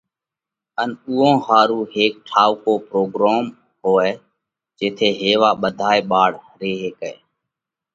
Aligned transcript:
ان 0.81 0.89
اُوئون 1.05 1.35
ۿارُو 1.45 1.79
هيڪ 1.93 2.13
ٺائُوڪو 2.27 2.73
پروڳروم 2.87 3.45
هوئہ 3.83 4.11
جيٿئہ 4.77 5.07
هيوا 5.19 5.49
ٻڌائي 5.61 5.99
ٻاۯ 6.09 6.29
ري 6.59 6.71
هيڪئہ۔ 6.81 7.11